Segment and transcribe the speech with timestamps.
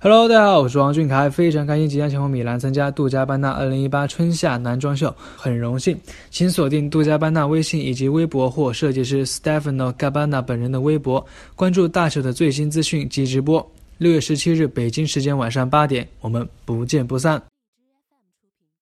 [0.00, 5.98] Hello，大家好，我是王俊凯，非常开心即将前往米兰参加杜嘉班纳二零一八春夏男装秀，很荣幸，
[6.30, 11.26] 请锁定杜嘉班纳微信以及微博或设计师 Stefano Gabbana 本人的微博，
[11.56, 13.68] 关注大秀的最新资讯及直播。
[13.96, 17.47] 六月十七日，北京时间晚上八点，我们不见不散。